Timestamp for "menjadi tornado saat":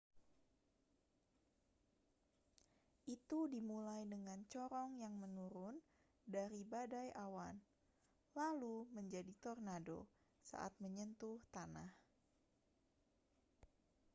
8.97-10.73